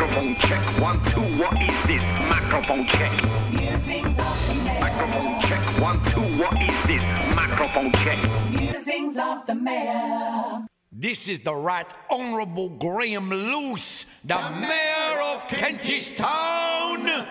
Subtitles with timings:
[0.00, 0.80] Microphone check.
[0.80, 2.02] One, two, what is this?
[2.26, 3.12] Microphone check.
[4.80, 5.78] Microphone check.
[5.78, 7.04] One, two, what is this?
[7.36, 8.16] Microphone check.
[8.50, 10.66] Musings of the mayor.
[10.90, 17.26] This is the Right Honourable Graham Loose, the, Mayor of Kentish Town.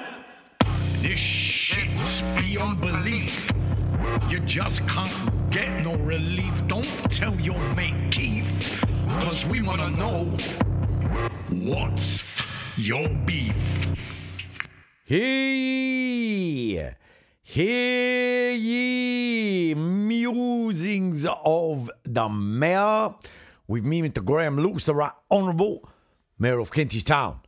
[1.02, 3.52] This shit's beyond belief.
[4.30, 6.68] You just can't get no relief.
[6.68, 8.86] Don't tell your mate Keith,
[9.22, 10.26] cause we wanna know
[11.50, 12.29] what's
[12.80, 13.88] your beef.
[15.04, 16.96] Hear,
[17.44, 23.14] hear ye musings of the mayor
[23.68, 24.24] with me, Mr.
[24.24, 25.90] Graham Loose, the right honourable
[26.38, 27.42] mayor of Kentish Town.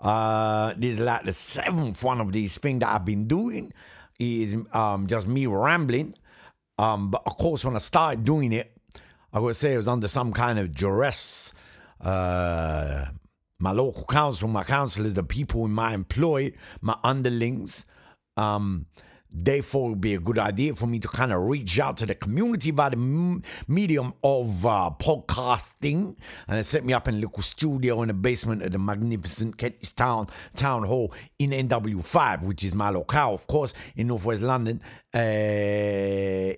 [0.00, 3.72] Uh, this is like the seventh one of these things that I've been doing.
[4.18, 6.14] Is um just me rambling.
[6.78, 8.72] Um, but of course, when I started doing it,
[9.32, 11.52] I gotta say it was under some kind of duress.
[12.00, 13.06] Uh,
[13.58, 17.86] my local council, my councillors, the people in my employ, my underlings,
[18.36, 18.86] um,
[19.36, 21.96] they thought it would be a good idea for me to kind of reach out
[21.96, 26.16] to the community by the m- medium of uh, podcasting.
[26.46, 29.56] And it set me up in a little studio in the basement of the magnificent
[29.56, 34.80] Kentish Town Town Hall in NW5, which is my locale, of course, in Northwest London.
[35.12, 36.54] Uh,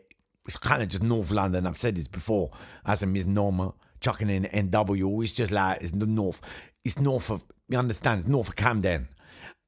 [0.47, 1.67] it's kind of just North London.
[1.67, 2.51] I've said this before
[2.85, 3.73] as a misnomer.
[4.01, 6.41] Chucking in NW, it's just like it's the north.
[6.85, 8.21] It's north of you understand.
[8.21, 9.09] It's north of Camden,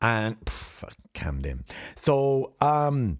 [0.00, 1.64] and pff, Camden.
[1.96, 3.18] So um,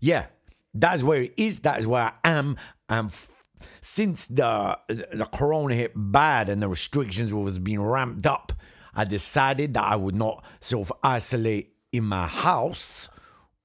[0.00, 0.26] yeah,
[0.74, 1.60] that's where it is.
[1.60, 2.56] That is where I am.
[2.88, 3.42] And f-
[3.80, 8.52] since the the corona hit bad and the restrictions was being ramped up,
[8.94, 13.08] I decided that I would not self isolate in my house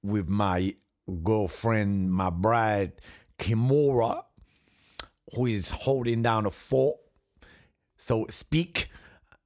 [0.02, 0.74] with my
[1.22, 2.92] girlfriend, my bride,
[3.38, 4.22] Kimura,
[5.34, 6.98] who is holding down a fort,
[7.96, 8.88] so to speak.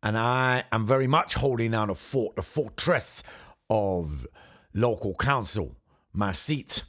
[0.03, 3.23] And I am very much holding down a fort, the fortress
[3.71, 4.27] of
[4.75, 5.77] local council,
[6.13, 6.85] my seat,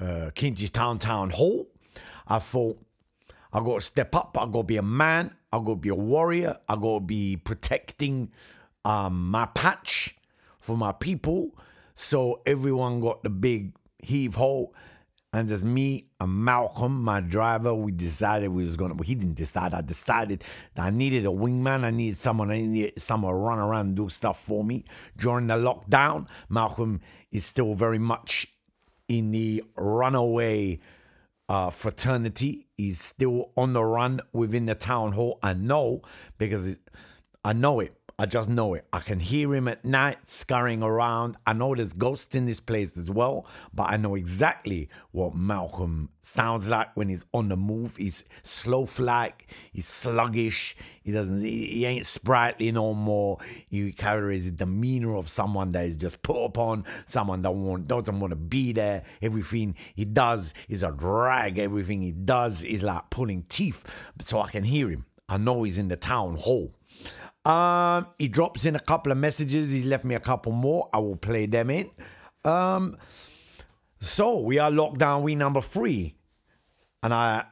[0.00, 1.68] uh, Town Town Hall.
[2.26, 2.78] I thought
[3.52, 4.36] I got to step up.
[4.38, 5.34] I got to be a man.
[5.52, 6.56] I got to be a warrior.
[6.68, 8.30] I got to be protecting
[8.84, 10.16] um, my patch
[10.58, 11.56] for my people.
[11.94, 14.72] So everyone got the big heave ho.
[15.36, 18.94] And just me and Malcolm, my driver, we decided we was gonna.
[18.94, 19.74] Well, he didn't decide.
[19.74, 20.42] I decided
[20.74, 21.84] that I needed a wingman.
[21.84, 22.50] I needed someone.
[22.50, 24.86] I needed someone to run around and do stuff for me
[25.18, 26.26] during the lockdown.
[26.48, 28.46] Malcolm is still very much
[29.08, 30.80] in the runaway
[31.50, 32.68] uh, fraternity.
[32.78, 35.38] He's still on the run within the town hall.
[35.42, 36.00] I know
[36.38, 36.78] because it,
[37.44, 37.92] I know it.
[38.18, 38.86] I just know it.
[38.94, 41.36] I can hear him at night scurrying around.
[41.46, 46.08] I know there's ghosts in this place as well, but I know exactly what Malcolm
[46.20, 47.96] sounds like when he's on the move.
[47.96, 53.36] He's slow like, he's sluggish, he doesn't he, he ain't sprightly no more.
[53.68, 58.18] He carries the demeanor of someone that is just put upon, someone that want, doesn't
[58.18, 59.02] want to be there.
[59.20, 61.58] Everything he does is a drag.
[61.58, 63.84] Everything he does is like pulling teeth.
[64.22, 65.04] So I can hear him.
[65.28, 66.72] I know he's in the town hall.
[67.46, 69.70] Um, he drops in a couple of messages.
[69.70, 70.88] He's left me a couple more.
[70.92, 71.88] I will play them in.
[72.44, 72.96] Um,
[74.00, 76.16] so we are lockdown we number three,
[77.04, 77.44] and I,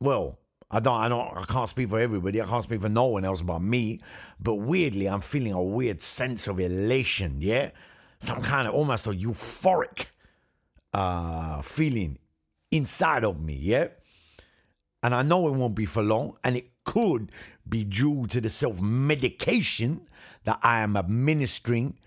[0.00, 0.38] well,
[0.70, 2.42] I don't, I don't, I can't speak for everybody.
[2.42, 4.00] I can't speak for no one else but me.
[4.40, 7.36] But weirdly, I'm feeling a weird sense of elation.
[7.38, 7.70] Yeah,
[8.18, 10.06] some kind of almost a euphoric
[10.94, 12.18] uh feeling
[12.72, 13.54] inside of me.
[13.54, 13.88] Yeah,
[15.04, 17.30] and I know it won't be for long, and it could
[17.68, 20.08] be due to the self medication
[20.44, 21.98] that I am administering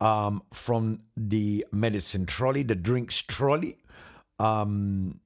[0.00, 3.78] um, from the medicine trolley, the drinks trolley.
[4.38, 5.20] Um,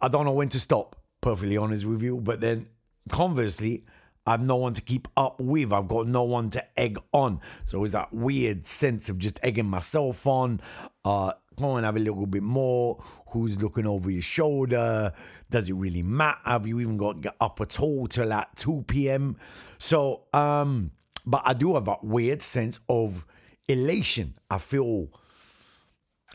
[0.00, 2.68] I don't know when to stop, perfectly honest with you, but then
[3.10, 3.84] conversely,
[4.26, 5.72] I've no one to keep up with.
[5.72, 7.40] I've got no one to egg on.
[7.64, 10.60] So it's that weird sense of just egging myself on.
[11.04, 13.02] Uh, go and have a little bit more.
[13.28, 15.12] Who's looking over your shoulder?
[15.50, 16.38] Does it really matter?
[16.44, 19.36] Have you even got up at all till like 2 p.m.?
[19.78, 20.92] So, um,
[21.26, 23.26] but I do have a weird sense of
[23.68, 24.34] elation.
[24.50, 25.08] I feel,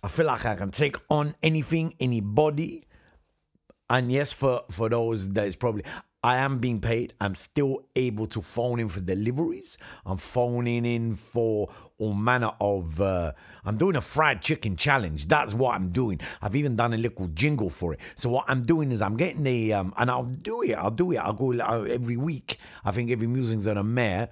[0.04, 2.84] I feel like I can take on anything, anybody.
[3.90, 5.84] And yes, for for those that is probably
[6.24, 7.14] I am being paid.
[7.20, 9.80] I'm still able to phone in for deliveries.
[10.06, 13.02] I'm phoning in for all manner of.
[13.02, 13.32] Uh,
[13.66, 15.28] I'm doing a fried chicken challenge.
[15.28, 16.20] That's what I'm doing.
[16.40, 18.00] I've even done a little jingle for it.
[18.16, 20.74] So what I'm doing is I'm getting the um, and I'll do it.
[20.74, 21.18] I'll do it.
[21.18, 22.58] I'll go uh, every week.
[22.86, 24.30] I think every musings on a mare.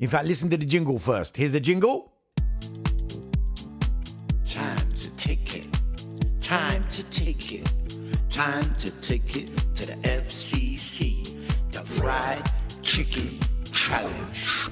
[0.00, 1.36] In fact, listen to the jingle first.
[1.36, 2.12] Here's the jingle.
[4.46, 5.68] Time to take it.
[6.40, 7.70] Time to take it.
[8.30, 11.25] Time to take it to the FCC.
[11.96, 12.52] The fried
[12.82, 13.38] chicken
[13.72, 14.68] challenge.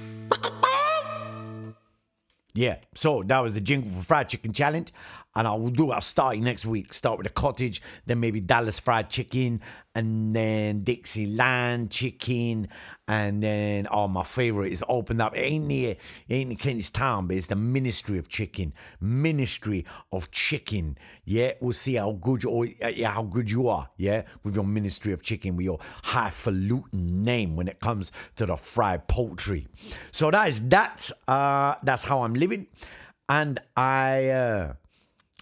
[2.52, 4.92] Yeah, so that was the jingle for Fried Chicken Challenge.
[5.36, 6.92] And I will do I'll start next week.
[6.92, 9.60] Start with the cottage, then maybe Dallas fried chicken,
[9.94, 12.68] and then Dixieland chicken,
[13.08, 15.36] and then oh my favorite is opened up.
[15.36, 18.72] It ain't near it ain't in Kentish Town, but it's the Ministry of Chicken.
[19.00, 20.96] Ministry of Chicken.
[21.24, 24.64] Yeah, we'll see how good you or yeah, how good you are, yeah, with your
[24.64, 29.66] Ministry of Chicken, with your highfalutin name when it comes to the fried poultry.
[30.12, 31.10] So that is that.
[31.26, 32.66] Uh that's how I'm living.
[33.28, 34.74] And I uh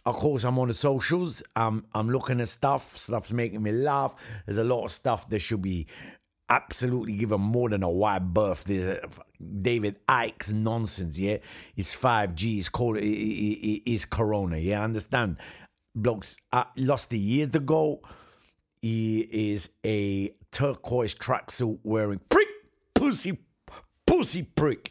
[0.05, 1.43] of course, I'm on the socials.
[1.55, 2.97] I'm I'm looking at stuff.
[2.97, 4.15] Stuff's making me laugh.
[4.47, 5.87] There's a lot of stuff that should be
[6.49, 8.65] absolutely given more than a wide berth.
[8.65, 9.01] There's
[9.61, 11.19] David Icke's nonsense.
[11.19, 11.39] Yeah,
[11.77, 12.59] it's five G.
[12.59, 14.59] It's called is Corona.
[14.59, 15.37] Yeah, I understand?
[15.95, 16.37] Blokes
[16.77, 18.03] lost it years ago.
[18.81, 22.49] He is a turquoise tracksuit wearing prick
[22.95, 23.39] pussy
[24.05, 24.91] pussy prick.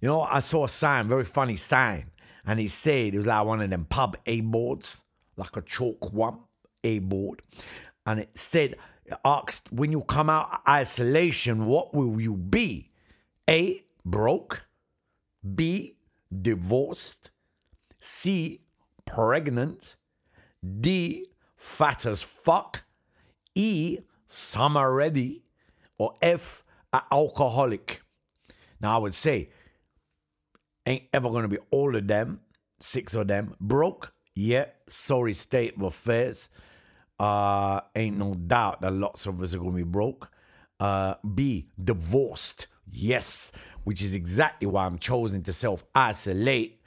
[0.00, 2.10] You know, I saw a sign, very funny sign
[2.48, 5.04] and he said it was like one of them pub A boards,
[5.36, 6.40] like a chalk one
[6.82, 7.42] A board,
[8.06, 12.90] and it said, it asked when you come out of isolation, what will you be?
[13.48, 14.66] A broke,
[15.54, 15.96] B
[16.42, 17.30] divorced,
[18.00, 18.62] C
[19.04, 19.96] pregnant,
[20.80, 22.82] D fat as fuck,
[23.54, 25.42] E summer ready,
[25.98, 26.64] or F
[27.12, 28.02] alcoholic.
[28.80, 29.50] Now I would say
[30.88, 32.40] ain't ever gonna be all of them,
[32.80, 33.54] six of them.
[33.60, 36.48] Broke, yeah, sorry state of affairs.
[37.18, 40.30] Uh, ain't no doubt that lots of us are gonna be broke.
[40.80, 43.52] Uh, B, divorced, yes,
[43.84, 46.80] which is exactly why I'm choosing to self isolate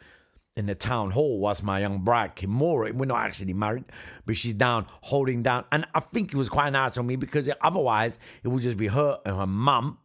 [0.57, 3.85] in the town hall whilst my young bride Kimura, we're not actually married,
[4.25, 5.65] but she's down holding down.
[5.71, 8.87] And I think it was quite nice on me because otherwise it would just be
[8.87, 9.97] her and her mum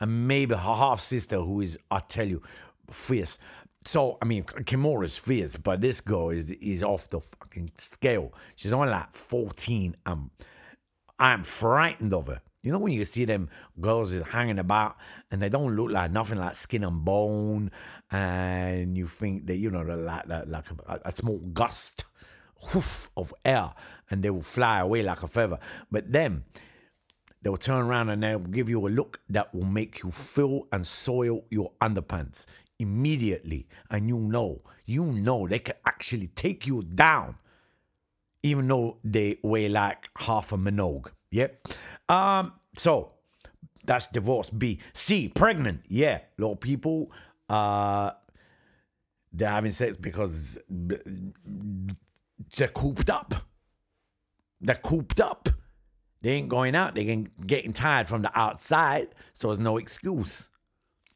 [0.00, 2.42] and maybe her half sister, who is, I tell you,
[2.90, 3.38] fierce.
[3.84, 8.32] So I mean, Kimura's fierce, but this girl is is off the fucking scale.
[8.56, 9.96] She's only like fourteen.
[10.06, 10.30] Um,
[11.18, 12.40] I'm I'm frightened of her.
[12.62, 14.96] You know when you see them girls is hanging about
[15.30, 17.70] and they don't look like nothing like skin and bone,
[18.10, 22.04] and you think that you know like like, a, a small gust
[23.16, 23.70] of air,
[24.10, 25.58] and they will fly away like a feather.
[25.90, 26.44] But them,
[27.42, 30.86] they'll turn around and they'll give you a look that will make you feel and
[30.86, 32.46] soil your underpants
[32.78, 37.36] immediately and you know you know they can actually take you down
[38.42, 41.66] even though they weigh like half a minogue yep
[42.08, 43.12] um so
[43.86, 44.80] that's divorce b.
[44.92, 46.20] C pregnant yeah.
[46.38, 47.12] A lot of people
[47.48, 48.10] uh
[49.32, 53.34] they're having sex because they're cooped up.
[54.60, 55.48] They're cooped up.
[56.22, 56.94] They ain't going out.
[56.94, 60.48] They're getting tired from the outside so there's no excuse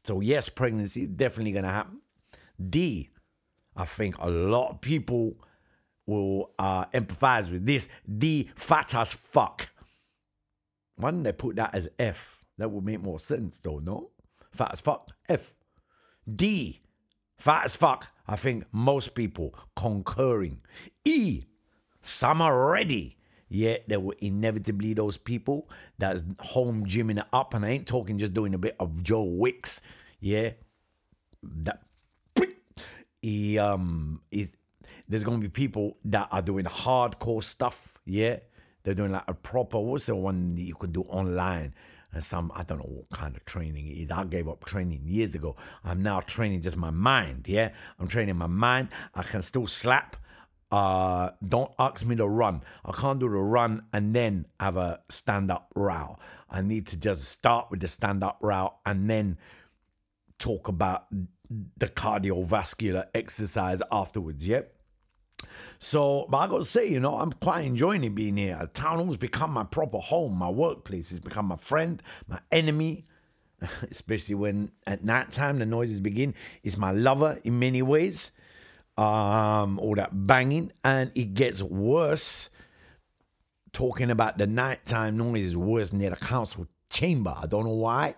[0.09, 1.99] so, yes, pregnancy is definitely going to happen.
[2.59, 3.11] D,
[3.75, 5.35] I think a lot of people
[6.07, 7.87] will uh, empathize with this.
[8.17, 9.69] D, fat as fuck.
[10.95, 12.43] Why didn't they put that as F?
[12.57, 14.09] That would make more sense, though, no?
[14.51, 15.59] Fat as fuck, F.
[16.27, 16.81] D,
[17.37, 18.09] fat as fuck.
[18.27, 20.61] I think most people concurring.
[21.05, 21.43] E,
[22.01, 23.15] summer ready.
[23.47, 25.69] Yet there were inevitably those people
[25.99, 29.23] that's home gymming it up, and I ain't talking just doing a bit of Joe
[29.23, 29.81] Wicks,
[30.19, 30.51] yeah.
[31.43, 31.83] That
[33.21, 34.49] he um he,
[35.07, 38.37] there's gonna be people that are doing hardcore stuff, yeah.
[38.83, 41.73] They're doing like a proper what's the one you can do online
[42.11, 44.11] and some I don't know what kind of training it is.
[44.11, 45.55] I gave up training years ago.
[45.83, 47.69] I'm now training just my mind, yeah.
[47.99, 48.89] I'm training my mind.
[49.13, 50.15] I can still slap
[50.71, 52.61] uh, don't ask me to run.
[52.85, 56.17] I can't do the run and then have a stand up row.
[56.49, 59.37] I need to just start with the stand up row and then
[60.39, 61.05] talk about
[61.77, 64.45] the cardiovascular exercise afterwards.
[64.45, 64.75] Yep.
[65.79, 68.69] So, but I gotta say, you know, I'm quite enjoying it being here.
[68.73, 70.37] Town hall's become my proper home.
[70.37, 73.05] My workplace has become my friend, my enemy,
[73.89, 76.33] especially when at night time the noises begin.
[76.63, 78.31] It's my lover in many ways
[78.99, 82.49] um, all that banging, and it gets worse.
[83.71, 87.33] Talking about the nighttime noise is worse near the council chamber.
[87.37, 88.15] I don't know why.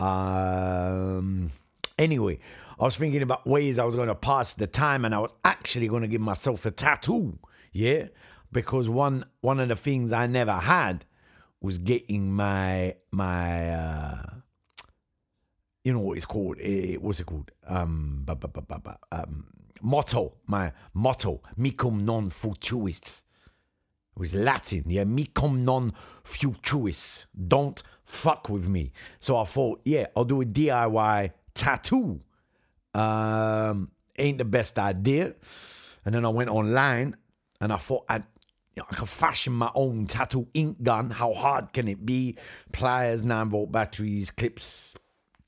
[0.00, 1.52] Um,
[1.98, 2.38] anyway,
[2.78, 5.32] I was thinking about ways I was going to pass the time, and I was
[5.44, 7.38] actually going to give myself a tattoo.
[7.72, 8.08] Yeah,
[8.50, 11.04] because one one of the things I never had
[11.60, 14.22] was getting my my uh,
[15.84, 16.58] you know what it's called?
[16.58, 17.50] It, what's it called?
[17.66, 19.46] Um, bu- bu- bu- um,
[19.82, 23.24] motto, my motto, micum non futuis.
[24.16, 25.04] It was Latin, yeah.
[25.04, 25.92] Me cum non
[26.24, 27.26] futuris.
[27.48, 28.92] Don't fuck with me.
[29.20, 32.20] So I thought, yeah, I'll do a DIY tattoo.
[32.92, 35.34] Um, ain't the best idea.
[36.04, 37.16] And then I went online
[37.60, 38.24] and I thought I'd
[38.76, 41.10] you know, I could fashion my own tattoo ink gun.
[41.10, 42.36] How hard can it be?
[42.72, 44.94] Pliers, 9 volt batteries, clips,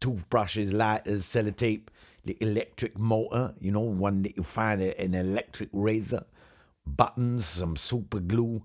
[0.01, 1.89] toothbrushes, lighters, sellotape,
[2.25, 6.25] the electric motor, you know, one that you find an electric razor,
[6.87, 8.63] buttons, some super glue,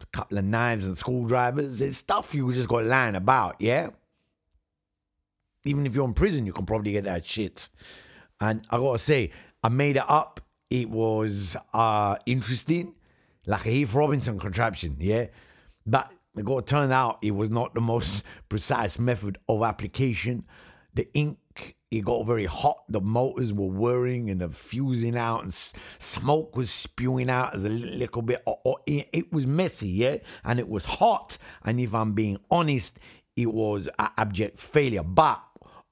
[0.00, 1.80] a couple of knives and screwdrivers.
[1.80, 3.90] It's stuff you just got lying about, yeah?
[5.64, 7.68] Even if you're in prison, you can probably get that shit.
[8.40, 9.30] And I gotta say,
[9.62, 10.40] I made it up.
[10.70, 12.94] It was uh interesting,
[13.46, 15.26] like a Heath Robinson contraption, yeah.
[15.86, 20.44] But it got turned out it was not the most precise method of application.
[20.94, 21.38] The ink
[21.90, 22.84] it got very hot.
[22.88, 25.52] The motors were whirring and the fusing out, and
[25.98, 28.42] smoke was spewing out as a little bit.
[28.86, 31.36] It was messy, yeah, and it was hot.
[31.64, 32.98] And if I'm being honest,
[33.36, 35.02] it was abject failure.
[35.02, 35.42] But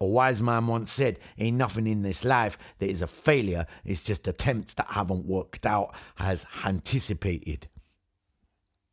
[0.01, 4.05] a wise man once said, Ain't nothing in this life that is a failure, it's
[4.05, 7.69] just attempts that haven't worked out as anticipated.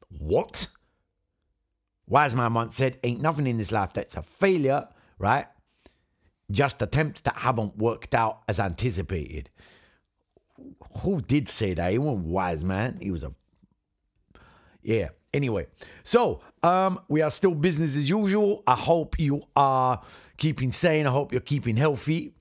[0.09, 0.67] What?
[2.05, 5.47] Wise man once said, Ain't nothing in this life that's a failure, right?
[6.50, 9.50] Just attempts that haven't worked out as anticipated.
[11.01, 11.92] Who did say that?
[11.92, 12.98] He wasn't wise man.
[13.01, 13.34] He was a
[14.82, 15.10] yeah.
[15.34, 15.68] Anyway,
[16.04, 18.63] so um, we are still business as usual.
[18.66, 20.01] I hope you are
[20.38, 21.06] keeping sane.
[21.06, 22.34] I hope you're keeping healthy.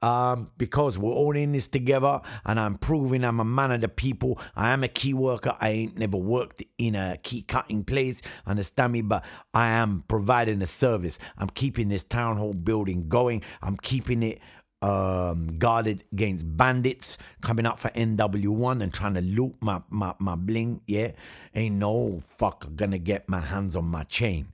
[0.00, 3.88] Um, because we're all in this together, and I'm proving I'm a man of the
[3.88, 4.40] people.
[4.54, 5.56] I am a key worker.
[5.60, 9.02] I ain't never worked in a key cutting place, understand me?
[9.02, 11.18] But I am providing a service.
[11.36, 13.42] I'm keeping this town hall building going.
[13.60, 14.40] I'm keeping it
[14.82, 20.36] um, guarded against bandits coming up for NW1 and trying to loot my, my, my
[20.36, 20.80] bling.
[20.86, 21.12] Yeah,
[21.54, 24.52] ain't no fucker gonna get my hands on my chain.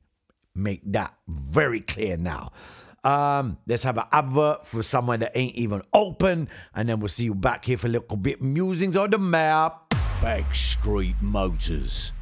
[0.55, 2.53] Make that very clear now.
[3.05, 7.25] Um, let's have an advert for somewhere that ain't even open, and then we'll see
[7.25, 9.91] you back here for a little bit musings on the map.
[10.21, 12.13] Backstreet Motors.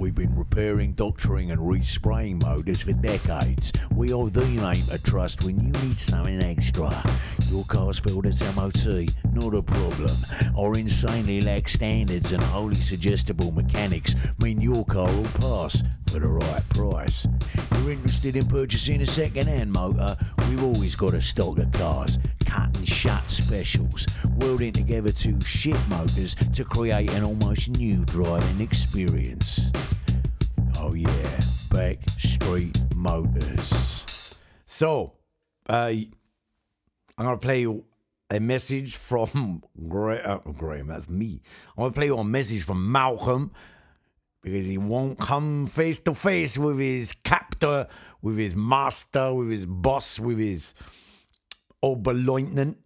[0.00, 3.70] We've been repairing, doctoring, and respraying motors for decades.
[3.94, 7.04] We are the name to trust when you need something extra.
[7.50, 10.16] Your car's filled as MOT, not a problem.
[10.56, 16.28] Our insanely lax standards and wholly suggestible mechanics mean your car will pass for the
[16.28, 17.26] right price.
[17.52, 20.16] If You're interested in purchasing a second-hand motor?
[20.48, 25.76] We've always got a stock of cars, cut and shut specials, welding together two shit
[25.90, 29.70] motors to create an almost new driving experience.
[30.82, 31.08] Oh yeah,
[31.68, 34.34] Backstreet Motors.
[34.64, 35.12] So,
[35.68, 36.10] uh, I'm
[37.18, 37.84] gonna play you
[38.30, 40.86] a message from Gra- uh, Graham.
[40.86, 41.42] That's me.
[41.76, 43.50] I'm gonna play you a message from Malcolm
[44.40, 47.86] because he won't come face to face with his captor,
[48.22, 50.72] with his master, with his boss, with his
[51.84, 52.76] Oberleutnant.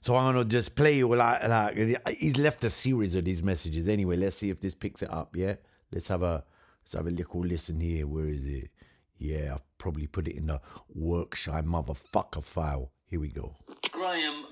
[0.00, 3.88] So I'm gonna just play you like like he's left a series of these messages
[3.88, 4.16] anyway.
[4.16, 5.36] Let's see if this picks it up.
[5.36, 5.54] Yeah,
[5.92, 6.42] let's have a
[6.88, 8.06] let's have a little listen here.
[8.06, 8.70] Where is it?
[9.18, 10.58] Yeah, I've probably put it in the
[10.94, 12.92] Workshire motherfucker file.
[13.04, 13.54] Here we go.
[13.92, 14.46] Graham,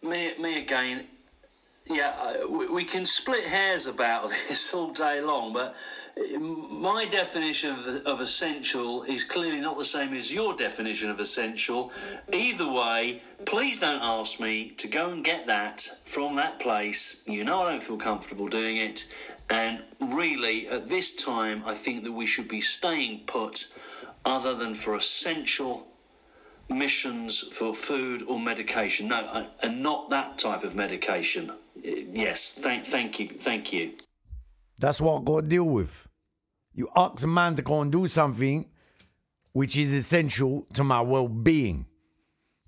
[0.00, 1.06] me, me again.
[1.86, 5.74] Yeah, we, can split hairs about this all day long, but
[6.70, 11.92] my definition of, of essential is clearly not the same as your definition of essential.
[12.32, 17.22] Either way, please don't ask me to go and get that from that place.
[17.26, 19.06] You know I don't feel comfortable doing it.
[19.50, 23.68] And really, at this time, I think that we should be staying put
[24.24, 25.86] other than for essential
[26.68, 29.08] missions for food or medication.
[29.08, 31.50] No, and not that type of medication.
[31.50, 33.92] Uh, Yes, thank, thank you, thank you.
[34.78, 36.08] That's what God deal with.
[36.72, 38.66] You ask a man to go and do something
[39.52, 41.86] which is essential to my well being.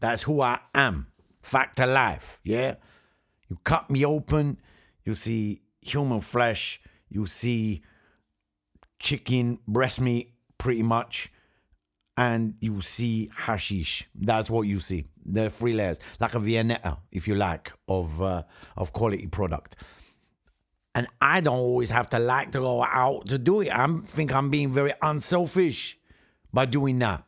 [0.00, 1.06] That's who I am.
[1.42, 2.74] Fact of life, yeah?
[3.48, 4.60] You cut me open,
[5.04, 7.82] you see human flesh, you see
[8.98, 11.32] chicken, breast meat, pretty much,
[12.16, 14.08] and you see hashish.
[14.14, 15.04] That's what you see.
[15.24, 18.42] The three layers, like a Viennetta, if you like, of uh,
[18.76, 19.76] of quality product.
[20.94, 23.70] And I don't always have to like to go out to do it.
[23.70, 25.98] I think I'm being very unselfish
[26.52, 27.24] by doing that.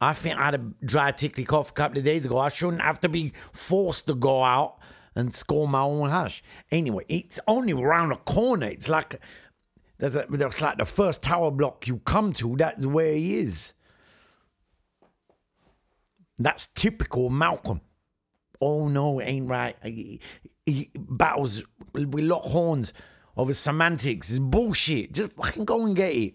[0.00, 2.38] I think I had a dry tickly cough a couple of days ago.
[2.38, 4.77] I shouldn't have to be forced to go out
[5.18, 6.44] and score my own hash.
[6.70, 8.66] Anyway, it's only around the corner.
[8.66, 9.20] It's like
[9.98, 12.56] there's a, that's like the first tower block you come to.
[12.56, 13.72] That's where he is.
[16.38, 17.80] That's typical Malcolm.
[18.60, 19.76] Oh no, ain't right.
[19.82, 20.20] He,
[20.64, 22.92] he battles with lock horns
[23.36, 24.30] over semantics.
[24.30, 25.12] It's bullshit.
[25.12, 26.34] Just fucking go and get it.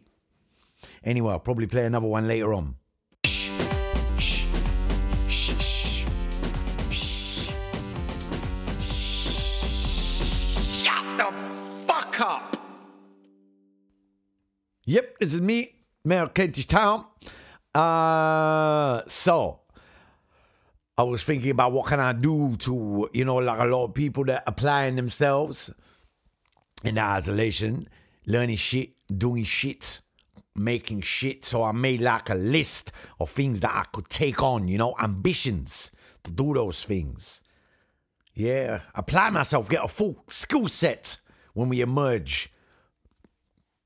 [1.06, 2.76] Anyway, I'll probably play another one later on.
[12.14, 12.58] Fuck up.
[14.86, 17.06] Yep, this is me, Mayor Kentish Town.
[17.74, 19.62] Uh, so
[20.98, 23.94] I was thinking about what can I do to, you know, like a lot of
[23.94, 25.72] people that applying themselves
[26.84, 27.88] in isolation,
[28.28, 30.02] learning shit, doing shit,
[30.56, 31.46] making shit.
[31.46, 34.96] So I made like a list of things that I could take on, you know,
[35.02, 35.92] ambitions
[36.24, 37.42] to do those things.
[38.36, 41.18] Yeah, apply myself, get a full skill set
[41.54, 42.52] when we emerge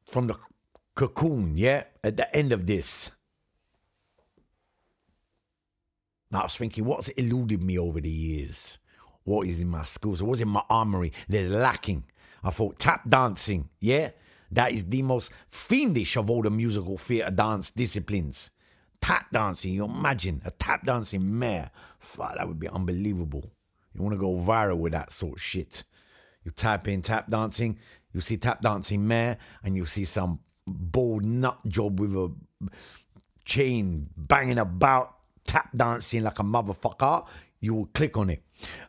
[0.05, 0.35] from the
[0.95, 3.11] cocoon, yeah, at the end of this.
[6.33, 8.79] I was thinking, what's eluded me over the years?
[9.23, 10.23] What is in my schools?
[10.23, 12.03] What's in my armory that's lacking?
[12.43, 14.09] I thought tap dancing, yeah?
[14.51, 18.51] That is the most fiendish of all the musical theatre dance disciplines.
[19.01, 21.71] Tap dancing, you imagine a tap dancing mare.
[21.99, 23.51] Fuck, that would be unbelievable.
[23.93, 25.83] You want to go viral with that sort of shit.
[26.47, 27.77] You type in tap dancing,
[28.13, 32.31] you see tap dancing mare, and you see some bald nut job with a
[33.43, 37.27] chain banging about, tap dancing like a motherfucker.
[37.59, 38.41] You will click on it.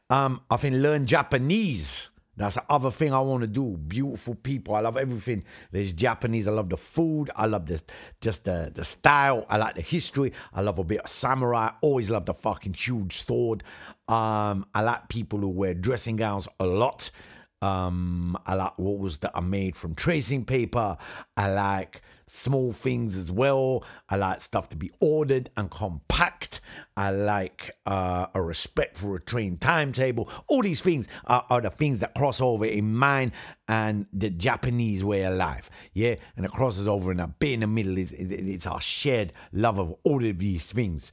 [0.09, 2.11] Um, I think learn Japanese.
[2.37, 3.77] That's the other thing I want to do.
[3.77, 4.77] Beautiful people.
[4.77, 5.43] I love everything.
[5.73, 6.47] There's Japanese.
[6.47, 7.29] I love the food.
[7.35, 7.83] I love the
[8.21, 9.45] just the the style.
[9.49, 10.33] I like the history.
[10.55, 11.71] I love a bit of samurai.
[11.81, 13.65] Always love the fucking huge sword.
[14.07, 17.11] Um, I like people who wear dressing gowns a lot.
[17.61, 20.97] Um, I like walls that are made from tracing paper.
[21.37, 23.85] I like small things as well.
[24.09, 26.61] I like stuff to be ordered and compact.
[26.97, 30.31] I like uh, a respect for a train timetable.
[30.47, 33.33] All these things are, are the things that cross over in mine
[33.67, 35.71] and the Japanese way of life.
[35.93, 37.99] Yeah, and it crosses over in a bit in the middle.
[37.99, 41.13] Is it's our shared love of all of these things.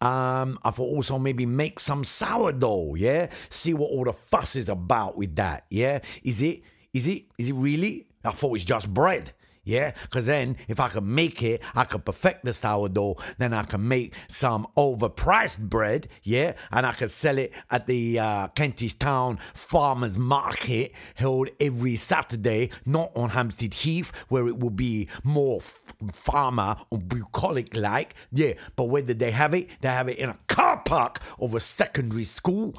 [0.00, 3.28] Um, I thought also maybe make some sourdough, yeah?
[3.50, 6.00] See what all the fuss is about with that, yeah?
[6.22, 6.62] Is it,
[6.94, 8.06] is it, is it really?
[8.24, 9.32] I thought it's just bread.
[9.68, 13.16] Yeah, because then if I could make it, I could perfect the sourdough.
[13.36, 16.08] Then I can make some overpriced bread.
[16.22, 21.96] Yeah, and I could sell it at the uh, Kentish Town Farmers Market held every
[21.96, 28.14] Saturday, not on Hampstead Heath, where it will be more f- farmer or bucolic like.
[28.32, 29.68] Yeah, but where did they have it?
[29.82, 32.74] They have it in a car park of a secondary school.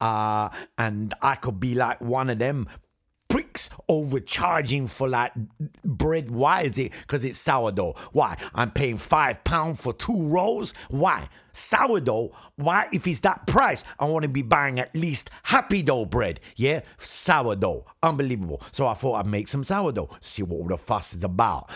[0.00, 0.48] Uh,
[0.78, 2.66] and I could be like one of them
[3.30, 5.32] pricks overcharging for like
[5.84, 6.30] bread.
[6.30, 6.92] Why is it?
[7.00, 7.94] Because it's sourdough.
[8.12, 8.36] Why?
[8.54, 10.74] I'm paying five pounds for two rolls.
[10.90, 11.28] Why?
[11.52, 12.32] Sourdough.
[12.56, 12.88] Why?
[12.92, 16.40] If it's that price, I want to be buying at least happy dough bread.
[16.56, 17.86] Yeah, sourdough.
[18.02, 18.60] Unbelievable.
[18.72, 20.10] So I thought I'd make some sourdough.
[20.20, 21.70] See what all the fuss is about.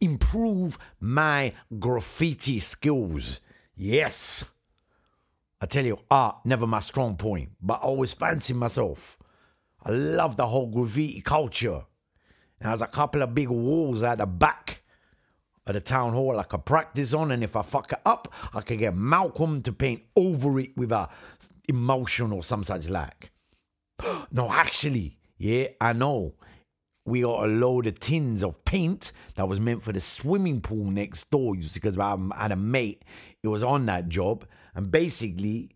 [0.00, 3.40] Improve my graffiti skills.
[3.76, 4.44] Yes.
[5.60, 9.18] I tell you, art never my strong point, but I always fancy myself.
[9.82, 11.84] I love the whole graffiti culture.
[12.60, 14.82] And there's a couple of big walls at the back
[15.66, 18.60] of the town hall I could practice on, and if I fuck it up, I
[18.60, 21.08] could get Malcolm to paint over it with a
[21.68, 23.30] emotion or some such like.
[24.32, 26.34] no, actually, yeah, I know.
[27.06, 30.84] We got a load of tins of paint that was meant for the swimming pool
[30.84, 31.56] next door.
[31.56, 33.04] You see, because I had a mate,
[33.42, 35.70] it was on that job, and basically,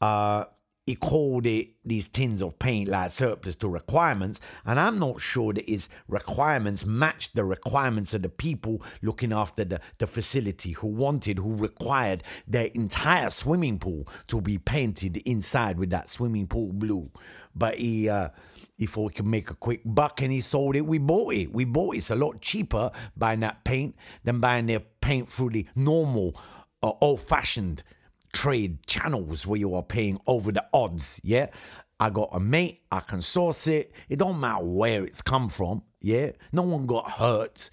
[0.00, 0.46] uh,
[0.86, 5.52] he called it these tins of paint like surplus to requirements, and I'm not sure
[5.52, 10.86] that his requirements matched the requirements of the people looking after the, the facility who
[10.86, 16.72] wanted, who required their entire swimming pool to be painted inside with that swimming pool
[16.72, 17.10] blue.
[17.52, 18.28] But he uh,
[18.76, 20.86] he thought he could make a quick buck and he sold it.
[20.86, 21.52] We bought it.
[21.52, 21.98] We bought it.
[21.98, 26.38] It's a lot cheaper buying that paint than buying their paint through the normal,
[26.82, 27.82] uh, old fashioned
[28.36, 31.20] trade channels where you are paying over the odds.
[31.24, 31.46] Yeah.
[31.98, 33.92] I got a mate, I can source it.
[34.10, 35.82] It don't matter where it's come from.
[36.00, 36.32] Yeah.
[36.52, 37.70] No one got hurt.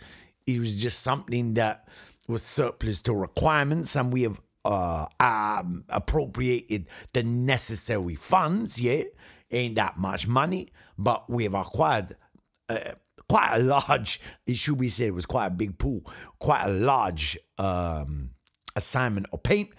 [0.48, 1.88] It was just something that
[2.30, 8.80] was surplus to requirements, and we have uh, um, appropriated the necessary funds.
[8.80, 9.04] Yeah.
[9.52, 12.16] Ain't that much money, but we have acquired
[12.70, 12.94] uh,
[13.28, 16.02] quite a large, it should be said, it was quite a big pool,
[16.40, 18.30] quite a large um,
[18.76, 19.70] assignment of paint,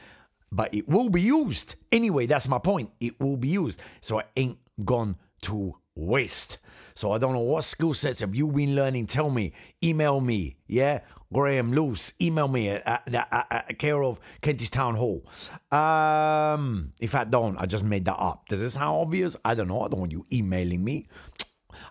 [0.55, 1.75] but it will be used.
[1.91, 2.91] Anyway, that's my point.
[3.01, 3.81] It will be used.
[4.01, 6.59] So it ain't gone to waste.
[6.95, 9.07] So I don't know what skill sets have you been learning.
[9.07, 9.53] Tell me.
[9.83, 10.57] Email me.
[10.69, 11.01] Yeah.
[11.33, 12.13] Graham Loose.
[12.21, 15.27] Email me at, at, at, at care of Kentish Town Hall.
[15.73, 18.47] Um, if I don't, I just made that up.
[18.49, 19.35] Does it sound obvious?
[19.45, 19.81] I don't know.
[19.81, 21.09] I don't want you emailing me.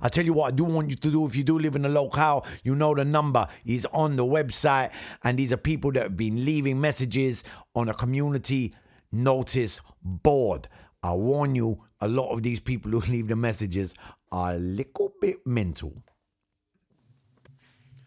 [0.01, 1.85] I tell you what, I do want you to do if you do live in
[1.85, 4.91] a locale, you know the number is on the website,
[5.23, 7.43] and these are people that have been leaving messages
[7.75, 8.73] on a community
[9.11, 10.67] notice board.
[11.03, 13.93] I warn you, a lot of these people who leave the messages
[14.31, 15.93] are a little bit mental.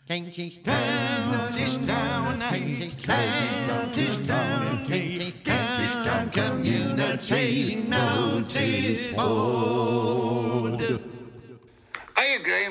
[0.08, 0.20] I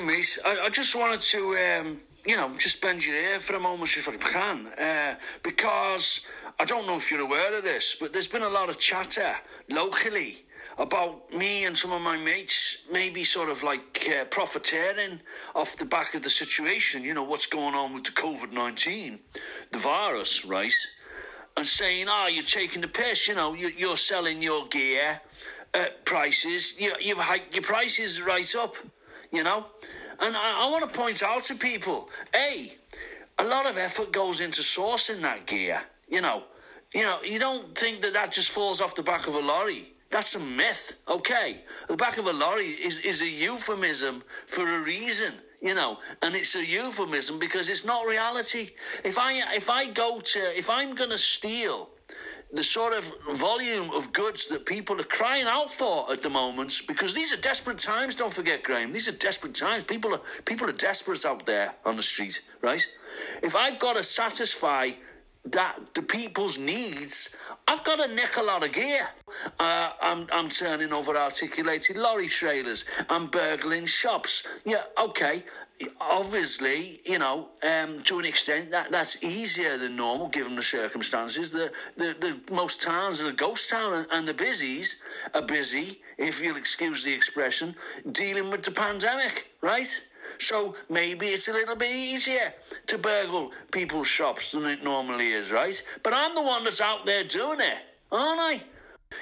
[0.04, 0.38] mate.
[0.44, 3.96] I, I just wanted to, um, you know, just bend your ear for a moment
[3.96, 4.66] if I can.
[4.66, 6.22] Uh, because
[6.58, 9.34] I don't know if you're aware of this, but there's been a lot of chatter
[9.70, 10.44] locally
[10.78, 15.20] about me and some of my mates maybe sort of like uh, profiteering
[15.54, 17.02] off the back of the situation.
[17.02, 19.18] You know, what's going on with the COVID 19,
[19.72, 20.74] the virus, right?
[21.56, 25.20] And saying, oh, you're taking the piss, you know, you, you're selling your gear
[25.72, 28.76] at prices, you, you've hiked your prices right up
[29.32, 29.66] you know?
[30.20, 32.72] And I, I want to point out to people, A,
[33.38, 36.44] a lot of effort goes into sourcing that gear, you know?
[36.94, 39.92] You know, you don't think that that just falls off the back of a lorry.
[40.10, 41.62] That's a myth, okay?
[41.88, 46.34] The back of a lorry is, is a euphemism for a reason, you know, and
[46.34, 48.70] it's a euphemism because it's not reality.
[49.04, 51.90] If I if I go to if I'm gonna steal
[52.52, 56.82] the sort of volume of goods that people are crying out for at the moment
[56.86, 58.92] because these are desperate times don't forget graham.
[58.92, 59.84] These are desperate times.
[59.84, 62.86] People are people are desperate out there on the street right?
[63.42, 64.90] If i've got to satisfy
[65.44, 67.34] that the people's needs
[67.68, 69.08] i've got to nick a lot of gear.
[69.58, 72.84] Uh, I'm, I'm turning over articulated lorry trailers.
[73.10, 74.44] I'm burgling shops.
[74.64, 75.42] Yeah okay
[76.00, 81.50] obviously, you know, um, to an extent, that that's easier than normal given the circumstances.
[81.50, 85.00] The the, the most towns are a ghost town, and, and the busies
[85.34, 87.74] are busy, if you'll excuse the expression,
[88.10, 90.02] dealing with the pandemic, right?
[90.38, 92.52] So maybe it's a little bit easier
[92.86, 95.80] to burgle people's shops than it normally is, right?
[96.02, 97.78] But I'm the one that's out there doing it,
[98.10, 98.64] aren't I?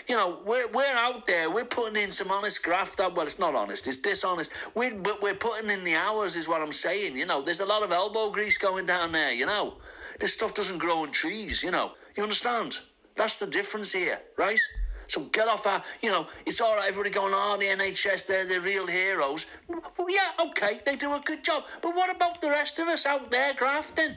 [0.09, 3.01] You know, we're, we're out there, we're putting in some honest graft.
[3.01, 3.17] Out.
[3.17, 4.53] Well, it's not honest, it's dishonest.
[4.75, 7.17] We're, but we're putting in the hours, is what I'm saying.
[7.17, 9.75] You know, there's a lot of elbow grease going down there, you know.
[10.21, 11.93] This stuff doesn't grow on trees, you know.
[12.17, 12.79] You understand?
[13.17, 14.61] That's the difference here, right?
[15.07, 18.47] So get off our, you know, it's all right, everybody going, oh, the NHS, they're
[18.47, 19.47] the real heroes.
[19.69, 21.65] Well, yeah, okay, they do a good job.
[21.83, 24.11] But what about the rest of us out there grafting?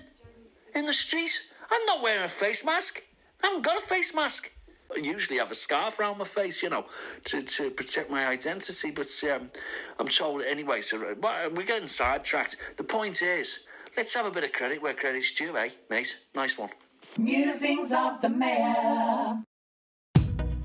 [0.74, 1.44] In the streets?
[1.70, 3.04] I'm not wearing a face mask.
[3.44, 4.52] I haven't got a face mask.
[4.94, 6.86] I usually have a scarf around my face, you know,
[7.26, 8.92] to, to protect my identity.
[8.92, 9.50] But um,
[10.00, 10.82] I'm told anyway.
[10.82, 12.58] So uh, we're getting sidetracked.
[12.78, 13.60] The point is,
[13.96, 16.20] let's have a bit of credit where credit's due, eh, mate?
[16.36, 16.70] Nice one.
[17.18, 19.44] Musings of the Mayor.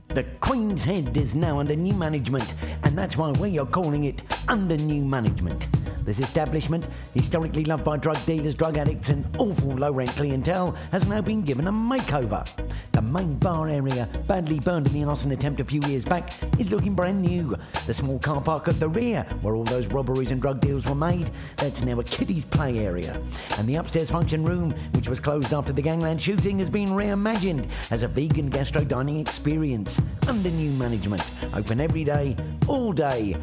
[0.08, 2.52] The Queen's Head is now under new management,
[2.84, 5.66] and that's why we are calling it Under New Management.
[6.04, 11.06] This establishment, historically loved by drug dealers, drug addicts, and awful low rent clientele, has
[11.06, 12.46] now been given a makeover.
[12.92, 16.70] The main bar area, badly burned in the arson attempt a few years back, is
[16.70, 17.54] looking brand new.
[17.86, 20.94] The small car park at the rear, where all those robberies and drug deals were
[20.94, 23.18] made, that's now a kiddies' play area.
[23.58, 27.66] And the upstairs function room, which was closed after the gangland shooting, has been reimagined
[27.90, 31.22] as a vegan gastro dining experience under new management.
[31.54, 32.36] Open every day,
[32.66, 33.36] all day.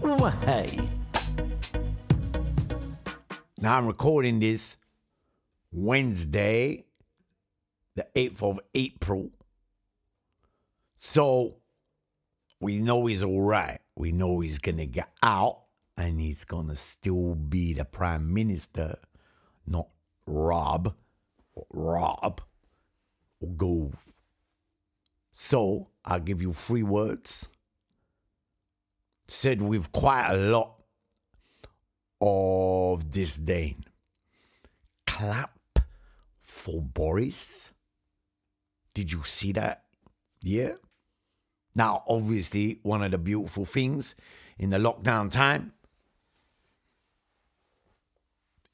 [0.00, 1.03] Way.
[3.64, 4.76] Now I'm recording this
[5.72, 6.84] Wednesday,
[7.94, 9.30] the 8th of April.
[10.98, 11.56] So
[12.60, 13.80] we know he's all right.
[13.96, 15.62] We know he's going to get out
[15.96, 18.98] and he's going to still be the prime minister,
[19.66, 19.88] not
[20.26, 20.94] Raab,
[21.72, 22.42] Raab,
[23.40, 24.12] or Gove.
[25.32, 27.48] So I'll give you three words.
[29.26, 30.83] Said with quite a lot
[32.26, 33.84] of disdain.
[35.06, 35.78] Clap
[36.40, 37.70] for Boris.
[38.94, 39.84] Did you see that?
[40.40, 40.72] Yeah.
[41.74, 44.14] Now, obviously, one of the beautiful things
[44.58, 45.74] in the lockdown time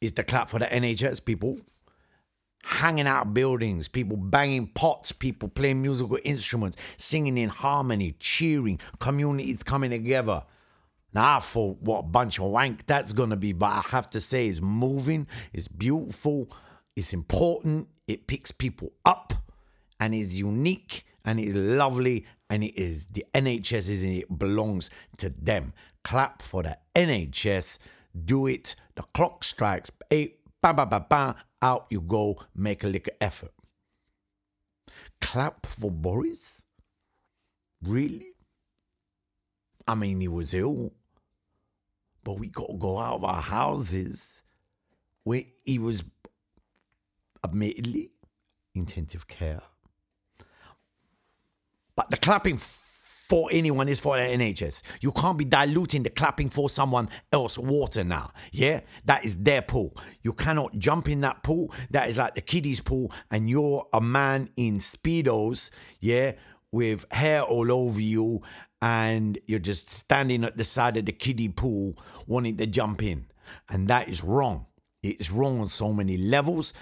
[0.01, 1.59] is the clap for the NHS people
[2.63, 9.63] hanging out buildings, people banging pots, people playing musical instruments, singing in harmony, cheering, communities
[9.63, 10.45] coming together.
[11.13, 14.21] Now, I thought what a bunch of wank that's gonna be, but I have to
[14.21, 16.49] say, it's moving, it's beautiful,
[16.95, 19.33] it's important, it picks people up,
[19.99, 25.31] and it's unique, and it's lovely, and it is the NHS is it belongs to
[25.31, 25.73] them.
[26.05, 27.79] Clap for the NHS,
[28.25, 28.75] do it.
[28.95, 33.53] The clock strikes eight, ba ba ba ba, out you go, make a little effort.
[35.21, 36.63] Clap for Boris?
[37.83, 38.29] Really?
[39.87, 40.93] I mean, he was ill.
[42.25, 44.43] But we got to go out of our houses
[45.25, 46.05] where he was
[47.45, 48.11] admittedly
[48.75, 49.63] intensive care.
[51.97, 54.83] But the clapping for anyone is for the NHS.
[55.01, 58.33] You can't be diluting the clapping for someone else water now.
[58.51, 58.81] Yeah?
[59.05, 59.97] That is their pool.
[60.23, 61.73] You cannot jump in that pool.
[61.91, 66.33] That is like the kiddies pool, and you're a man in Speedos, yeah,
[66.73, 68.43] with hair all over you,
[68.83, 73.27] and you're just standing at the side of the kiddie pool wanting to jump in.
[73.69, 74.67] And that is wrong.
[75.03, 76.73] It is wrong on so many levels.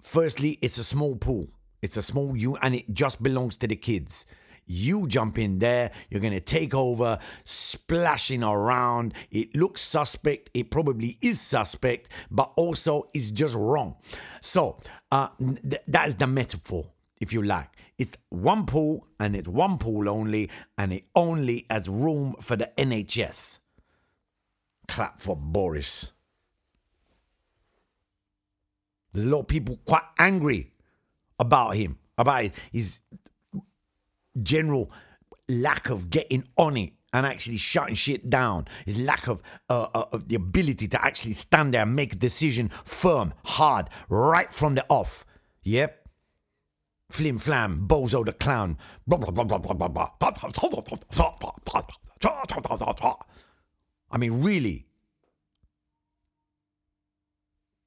[0.00, 1.48] Firstly, it's a small pool.
[1.82, 4.26] It's a small you and it just belongs to the kids.
[4.70, 9.14] You jump in there, you're gonna take over, splashing around.
[9.30, 13.96] It looks suspect, it probably is suspect, but also it's just wrong.
[14.42, 14.78] So
[15.10, 17.70] uh, th- that is the metaphor, if you like.
[17.98, 22.70] It's one pool and it's one pool only, and it only has room for the
[22.78, 23.58] NHS.
[24.86, 26.12] Clap for Boris.
[29.12, 30.72] There's a lot of people quite angry
[31.40, 33.00] about him, about his
[34.40, 34.90] general
[35.48, 40.04] lack of getting on it and actually shutting shit down, his lack of, uh, uh,
[40.12, 44.74] of the ability to actually stand there and make a decision firm, hard, right from
[44.74, 45.24] the off.
[45.62, 46.07] Yep.
[47.10, 48.76] Flim flam, bozo the clown.
[54.10, 54.86] I mean, really.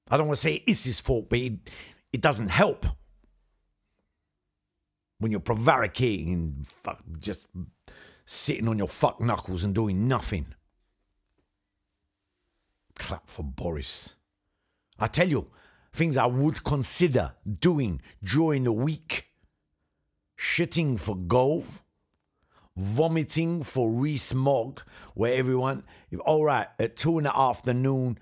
[0.09, 1.53] I don't want to say it's his fault, but it,
[2.11, 2.85] it doesn't help
[5.19, 7.45] when you're prevaricating and fuck, just
[8.25, 10.47] sitting on your fuck knuckles and doing nothing.
[12.95, 14.15] Clap for Boris.
[14.99, 15.47] I tell you,
[15.93, 19.27] things I would consider doing during the week
[20.37, 21.83] shitting for Gove,
[22.75, 24.81] vomiting for Rees-Mogg,
[25.13, 25.83] where everyone,
[26.25, 28.17] all right, at two in the afternoon,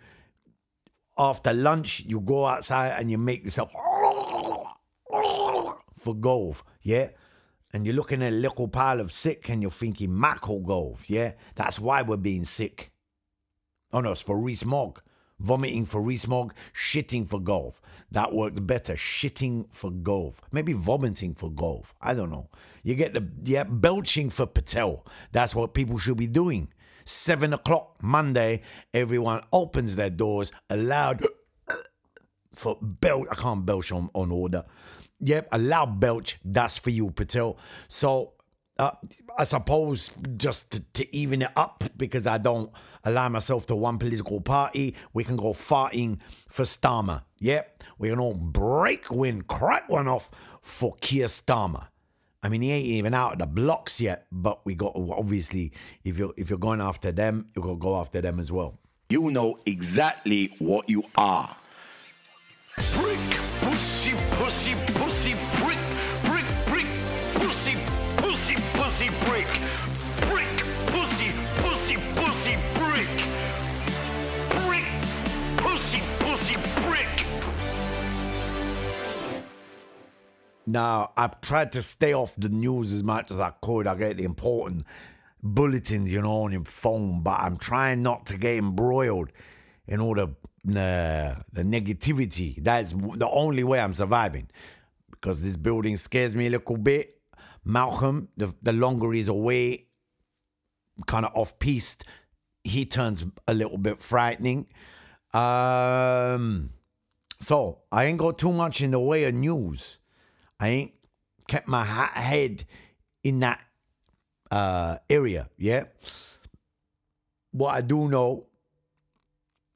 [1.18, 3.72] after lunch, you go outside and you make yourself
[5.94, 7.10] for Gove, yeah?
[7.72, 11.34] And you're looking at a little pile of sick and you're thinking Michael Gove, yeah?
[11.56, 12.92] That's why we're being sick.
[13.94, 15.02] Oh no, it's for Rees-Mogg.
[15.40, 17.82] Vomiting for Rees shitting for golf.
[18.12, 18.94] That works better.
[18.94, 20.42] Shitting for golf.
[20.52, 21.94] Maybe vomiting for golf.
[22.02, 22.50] I don't know.
[22.84, 25.06] You get the, yeah, belching for Patel.
[25.32, 26.70] That's what people should be doing.
[27.06, 28.62] Seven o'clock Monday,
[28.94, 31.26] everyone opens their doors, allowed
[32.54, 33.28] for belch.
[33.32, 34.64] I can't belch on, on order.
[35.22, 36.40] Yep, a loud belch.
[36.46, 37.58] That's for you, Patel.
[37.88, 38.34] So
[38.80, 38.92] uh,
[39.38, 42.72] I suppose just to, to, even it up because I don't
[43.04, 47.24] align myself to one political party, we can go farting for Starmer.
[47.40, 51.88] Yep, we can all break win, crack one off for Keir Starmer.
[52.42, 55.74] I mean, he ain't even out of the blocks yet, but we got obviously
[56.06, 58.80] if you're if you're going after them, you gotta go after them as well.
[59.10, 61.54] You know exactly what you are.
[62.94, 63.20] Brick,
[63.60, 65.09] pussy, pussy, pussy,
[80.70, 83.88] Now, I've tried to stay off the news as much as I could.
[83.88, 84.86] I get the important
[85.42, 89.32] bulletins, you know, on your phone, but I'm trying not to get embroiled
[89.88, 92.64] in all the, uh, the negativity.
[92.64, 94.48] That's the only way I'm surviving
[95.10, 97.20] because this building scares me a little bit.
[97.66, 99.88] Malcolm, the, the longer he's away,
[101.08, 102.06] kind of off piste,
[102.64, 104.68] he turns a little bit frightening.
[105.34, 106.70] Um,
[107.40, 110.00] so I ain't got too much in the way of news.
[110.60, 110.94] I ain't
[111.48, 112.66] kept my head
[113.24, 113.62] in that
[114.52, 115.50] uh, area.
[115.58, 115.86] Yeah.
[117.52, 118.48] What I do know,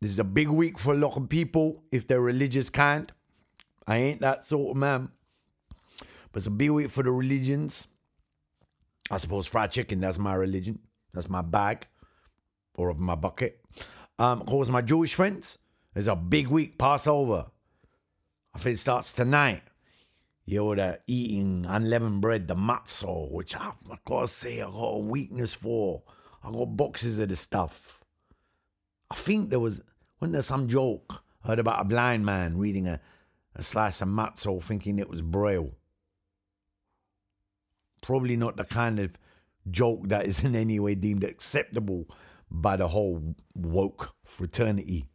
[0.01, 3.11] this is a big week for a lot of people if they're religious kind.
[3.87, 5.09] I ain't that sort of man.
[6.31, 7.87] But it's a big week for the religions.
[9.11, 10.79] I suppose fried chicken, that's my religion.
[11.13, 11.87] That's my bag
[12.75, 13.59] or of my bucket.
[14.19, 15.57] Um, of course, my Jewish friends,
[15.95, 17.47] it's a big week, Passover.
[18.53, 19.63] I think it starts tonight.
[20.45, 23.71] You're the eating unleavened bread, the matzo, which I
[24.05, 26.03] gotta say I got a weakness for.
[26.43, 28.01] I got boxes of the stuff.
[29.09, 29.81] I think there was
[30.19, 32.99] when there's some joke I heard about a blind man reading a,
[33.55, 35.71] a slice of matzo thinking it was braille.
[38.01, 39.17] Probably not the kind of
[39.71, 42.07] joke that is in any way deemed acceptable
[42.51, 45.07] by the whole woke fraternity.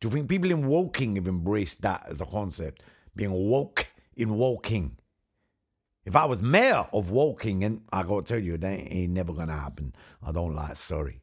[0.00, 2.82] Do you think people in Woking have embraced that as a concept?
[3.14, 4.96] Being woke in Woking.
[6.04, 9.56] If I was mayor of Woking, and I gotta tell you, that ain't never gonna
[9.56, 9.94] happen.
[10.22, 11.20] I don't lie, sorry.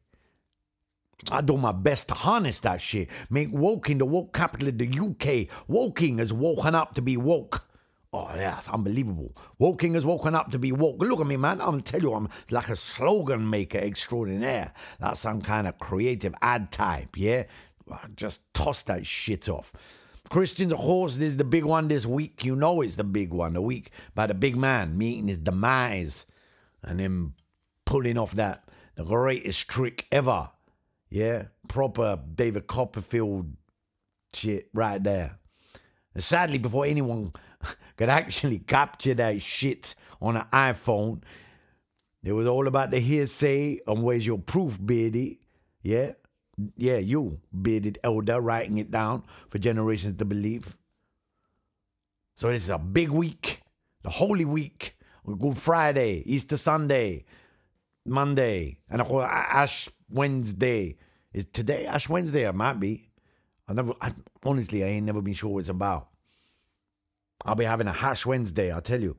[1.30, 3.08] I do my best to harness that shit.
[3.28, 5.48] Make Woking the woke capital of the UK.
[5.68, 7.66] Woking has woken up to be woke.
[8.12, 9.36] Oh, yeah, it's unbelievable.
[9.58, 10.96] Woking has woken up to be woke.
[10.98, 11.60] Look at me, man.
[11.60, 14.72] I'm tell you, I'm like a slogan maker extraordinaire.
[14.98, 17.44] That's some kind of creative ad type, yeah?
[18.16, 19.72] Just toss that shit off.
[20.30, 22.44] Christian's horse, this is the big one this week.
[22.44, 23.54] You know it's the big one.
[23.54, 26.24] The week by the big man meeting his demise
[26.84, 27.34] and him
[27.84, 28.64] pulling off that
[28.94, 30.50] the greatest trick ever.
[31.10, 33.52] Yeah, proper David Copperfield
[34.32, 35.40] shit right there.
[36.14, 37.32] And sadly, before anyone
[37.96, 41.22] could actually capture that shit on an iPhone,
[42.22, 45.40] it was all about the hearsay and where's your proof, Beardy?
[45.82, 46.12] Yeah,
[46.76, 50.76] yeah, you, bearded elder, writing it down for generations to believe.
[52.36, 53.62] So this is a big week,
[54.02, 54.96] the Holy Week,
[55.26, 57.24] Good Friday, Easter Sunday,
[58.06, 60.96] Monday, and of course Ash Wednesday.
[61.32, 62.48] Is today Ash Wednesday?
[62.48, 63.10] It might be.
[63.68, 63.92] I never.
[64.00, 66.08] I, honestly, I ain't never been sure what it's about.
[67.44, 68.74] I'll be having a hash Wednesday.
[68.74, 69.16] I tell you,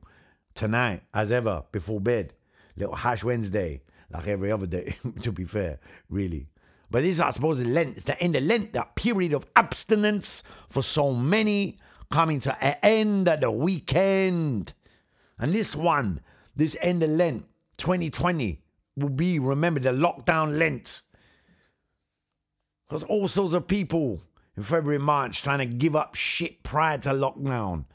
[0.54, 2.34] tonight, as ever, before bed,
[2.76, 4.94] little hash Wednesday, like every other day.
[5.22, 5.78] to be fair,
[6.10, 6.48] really.
[6.92, 7.96] But this, I suppose, Lent.
[7.96, 11.78] It's the end of Lent, that period of abstinence for so many,
[12.10, 14.74] coming to an end at the weekend.
[15.38, 16.20] And this one,
[16.54, 17.46] this end of Lent,
[17.78, 18.60] 2020,
[18.96, 21.00] will be, remember, the lockdown Lent.
[22.86, 24.22] Because all sorts of people
[24.54, 27.86] in February, March trying to give up shit prior to lockdown.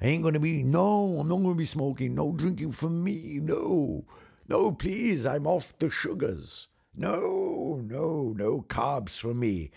[0.00, 4.04] ain't gonna be, no, I'm not gonna be smoking, no drinking for me, no.
[4.46, 6.68] No, please, I'm off the sugars.
[6.96, 9.70] No, no, no carbs for me.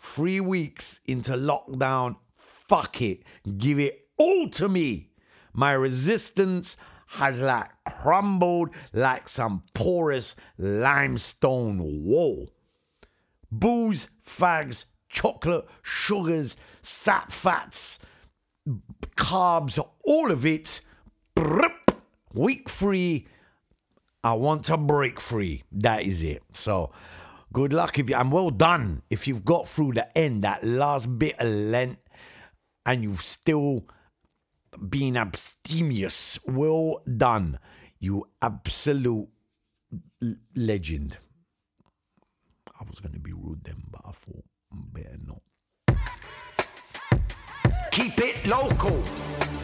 [0.00, 3.22] Three weeks into lockdown, fuck it.
[3.56, 5.10] Give it all to me.
[5.52, 6.76] My resistance
[7.08, 12.50] has like crumbled like some porous limestone wall.
[13.50, 17.98] Booze, fags, chocolate, sugars, sat fats,
[19.16, 20.80] carbs, all of it,
[22.34, 23.26] week free.
[24.24, 25.64] I want to break free.
[25.72, 26.42] That is it.
[26.52, 26.92] So,
[27.52, 31.18] good luck if you, and well done if you've got through the end, that last
[31.18, 31.98] bit of Lent,
[32.84, 33.86] and you've still
[34.88, 36.38] been abstemious.
[36.46, 37.58] Well done,
[37.98, 39.28] you absolute
[40.54, 41.18] legend.
[42.80, 45.42] I was going to be rude then, but I thought better not.
[47.90, 49.02] Keep it local.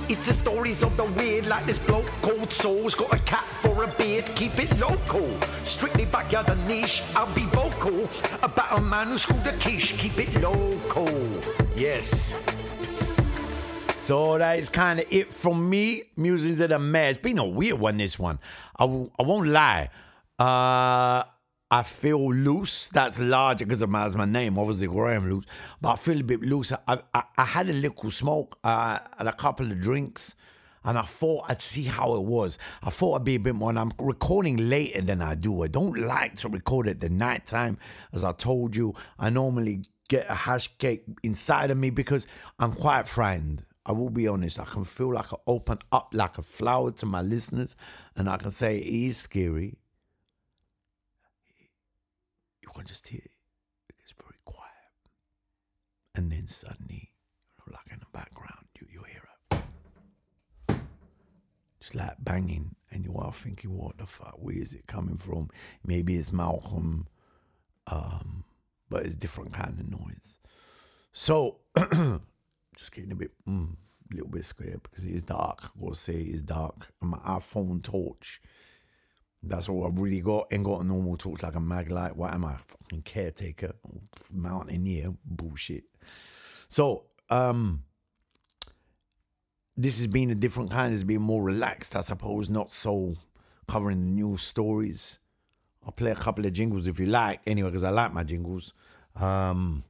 [0.09, 3.85] It's the stories of the weird, like this bloke called Saul's got a cat for
[3.85, 4.25] a beard.
[4.35, 5.27] Keep it local.
[5.63, 7.03] Strictly backyard and niche.
[7.15, 8.09] I'll be vocal
[8.43, 9.97] about a man who screwed a quiche.
[9.97, 11.09] Keep it local.
[11.77, 12.35] Yes.
[14.01, 16.03] So that is kind of it from me.
[16.17, 16.93] Musings of the.
[17.09, 18.39] It's been a weird one, this one.
[18.77, 19.89] I w- I won't lie.
[20.39, 21.23] Uh,
[21.75, 22.89] I feel loose.
[22.91, 25.45] That's larger because of my, my name, obviously Graham Loose.
[25.81, 26.73] But I feel a bit loose.
[26.73, 30.37] I, I, I had a little smoke uh, and a couple of drinks.
[30.85, 32.59] And I thought I'd see how it was.
[32.85, 33.71] I thought I'd be a bit more.
[33.71, 35.65] And I'm recording later than I do.
[35.65, 37.79] I don't like to record at the night time.
[38.13, 42.29] As I told you, I normally get a hash cake inside of me because
[42.61, 43.65] I'm quite frightened.
[43.85, 44.61] I will be honest.
[44.61, 47.75] I can feel like I open up like a flower to my listeners,
[48.15, 49.75] and I can say it is scary.
[52.75, 53.31] Can just hear it.
[54.01, 54.71] It's very quiet,
[56.15, 57.13] and then suddenly,
[57.71, 59.23] like in the background, you you hear
[60.69, 60.77] it,
[61.81, 64.37] just like banging, and you are thinking, "What the fuck?
[64.39, 65.51] Where is it coming from?
[65.85, 67.07] Maybe it's Malcolm,
[67.87, 68.45] um,
[68.91, 70.39] but it's different kind of noise."
[71.13, 71.61] So.
[72.77, 73.77] just getting a bit, mm,
[74.13, 75.65] little bit scared because it is dark.
[75.65, 76.93] I gotta say it is dark.
[77.01, 78.41] And my iPhone torch.
[79.47, 80.49] That's all I've really got.
[80.53, 82.17] Ain't got a normal torch like a mag light.
[82.17, 82.57] What am I?
[82.67, 83.73] Fucking caretaker.
[84.33, 85.15] Mountaineer.
[85.25, 85.85] Bullshit.
[86.69, 87.85] So, um,
[89.77, 90.95] this has been a different kind.
[90.95, 93.17] It's been more relaxed, I suppose, not so
[93.67, 95.19] covering the news stories.
[95.85, 98.73] I'll play a couple of jingles if you like, anyway, because I like my jingles.
[99.17, 99.85] Um,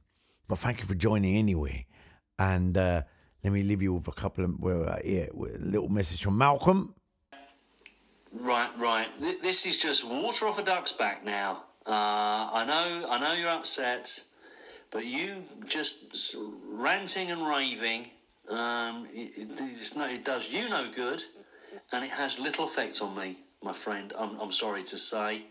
[0.47, 1.85] but thank you for joining anyway.
[2.37, 3.03] And uh,
[3.43, 6.95] let me leave you with a couple of well, yeah, a little message from Malcolm.
[8.37, 9.07] Right, right.
[9.41, 11.63] This is just water off a duck's back now.
[11.85, 14.21] Uh, I know, I know you're upset,
[14.91, 16.35] but you just
[16.67, 18.07] ranting and raving.
[18.49, 21.23] Um, it, no, it does you no good,
[21.93, 24.11] and it has little effect on me, my friend.
[24.19, 25.45] I'm, I'm sorry to say.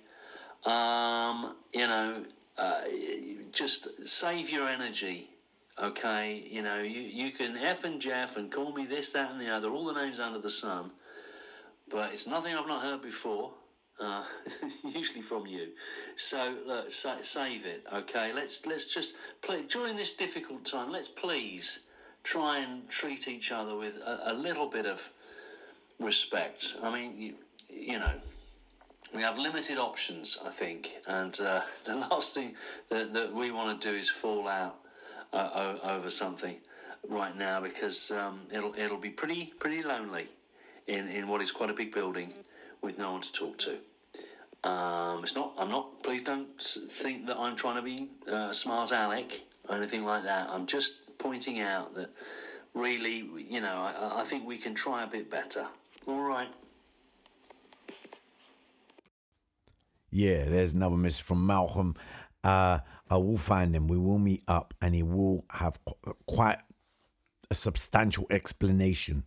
[0.66, 2.22] Um, you know,
[2.58, 2.80] uh,
[3.50, 5.30] just save your energy.
[5.82, 9.40] Okay, you know, you, you can F and Jeff and call me this, that, and
[9.40, 10.90] the other, all the names under the sun
[11.90, 13.52] but it's nothing I've not heard before.
[14.00, 14.24] uh,
[14.94, 15.68] usually from you.
[16.16, 18.32] So look, sa- save it, okay?
[18.32, 20.90] Let's let's just play during this difficult time.
[20.90, 21.80] Let's please
[22.24, 25.10] try and treat each other with a, a little bit of
[26.00, 26.74] respect.
[26.82, 27.34] I mean, you,
[27.70, 28.14] you know,
[29.14, 32.54] we have limited options, I think, and uh, the last thing
[32.90, 34.76] that, that we want to do is fall out
[35.32, 36.56] uh, over something
[37.08, 40.26] right now because um, it'll it'll be pretty pretty lonely
[40.86, 42.32] in, in what is quite a big building
[42.82, 43.78] with no one to talk to.
[44.68, 45.52] Um, it's not.
[45.58, 46.02] I'm not.
[46.02, 50.48] Please don't think that I'm trying to be uh, smart Alec or anything like that.
[50.48, 52.10] I'm just pointing out that
[52.74, 55.66] really, you know, I, I think we can try a bit better.
[56.06, 56.48] All right.
[60.10, 61.96] Yeah, there's another message from Malcolm.
[62.42, 62.78] Uh,
[63.10, 63.88] I will find him.
[63.88, 66.58] We will meet up, and he will have qu- quite
[67.50, 69.24] a substantial explanation.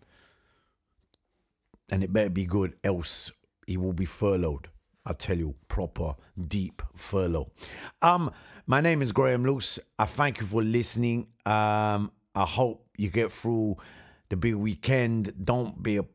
[1.90, 3.32] And it better be good, else
[3.66, 4.70] he will be furloughed.
[5.06, 6.16] I tell you, proper
[6.48, 7.50] deep furlough.
[8.02, 8.32] Um,
[8.66, 9.80] my name is Graham Loose.
[9.98, 11.28] I thank you for listening.
[11.46, 13.78] Um, I hope you get through
[14.30, 15.34] the big weekend.
[15.46, 16.06] Don't be a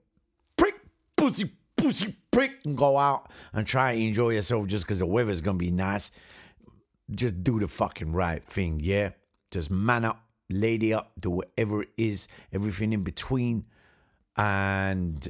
[0.56, 0.74] prick,
[1.16, 5.40] pussy, pussy prick, and go out and try and enjoy yourself just because the weather's
[5.40, 6.10] gonna be nice.
[7.10, 9.10] Just do the fucking right thing, yeah?
[9.50, 13.64] Just man up, lady up, do whatever it is, everything in between,
[14.36, 15.28] and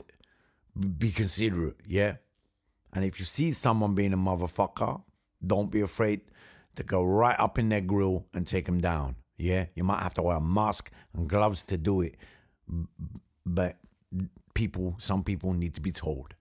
[0.99, 2.17] be considerate, yeah?
[2.95, 5.03] And if you see someone being a motherfucker,
[5.45, 6.23] don't be afraid
[6.77, 9.17] to go right up in their grill and take them down.
[9.37, 12.17] Yeah, you might have to wear a mask and gloves to do it,
[13.45, 13.79] but
[14.55, 16.35] people, some people need to be told.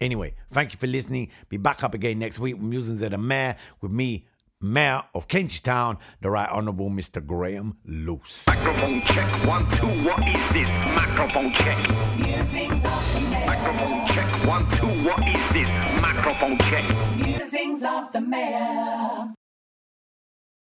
[0.00, 1.30] Anyway, thank you for listening.
[1.48, 4.26] Be back up again next week with Musings of the Mayor with me,
[4.60, 7.24] Mayor of Kentish Town, the Right Honourable Mr.
[7.24, 8.46] Graham Loose.
[8.46, 9.46] Microphone check.
[9.46, 10.70] One, two, what is this?
[10.94, 11.78] Microphone check.
[12.16, 13.27] Musings of the mayor.
[13.48, 14.46] Microphone check.
[14.46, 16.02] One, two, what is this?
[16.02, 16.84] Microphone check.
[17.16, 19.37] Musings of the mayor.